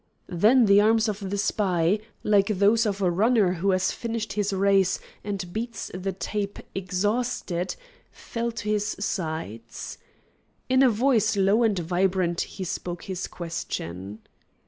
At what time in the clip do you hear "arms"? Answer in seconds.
0.81-1.07